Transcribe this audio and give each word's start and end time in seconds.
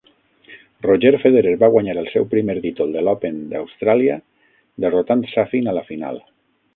Roger 0.83 1.11
Federer 1.23 1.51
va 1.63 1.67
guanyar 1.75 1.93
el 2.03 2.07
seu 2.13 2.25
primer 2.31 2.55
títol 2.63 2.95
de 2.97 3.03
l'Open 3.07 3.37
d'Austràlia, 3.51 4.15
derrotant 4.87 5.23
Safin 5.35 5.71
a 5.73 5.77
la 5.79 5.89
final. 5.91 6.19